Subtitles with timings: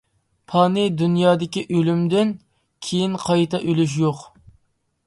[0.53, 2.33] پانىي دۇنيادىكى ئۆلۈمدىن
[2.89, 4.27] كېيىن قايتا ئۆلۈش يوق.